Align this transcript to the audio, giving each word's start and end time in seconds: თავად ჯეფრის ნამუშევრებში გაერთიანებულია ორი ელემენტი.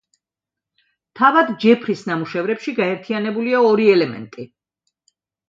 თავად 1.19 1.51
ჯეფრის 1.63 2.01
ნამუშევრებში 2.13 2.75
გაერთიანებულია 2.81 3.61
ორი 3.69 3.87
ელემენტი. 3.99 4.49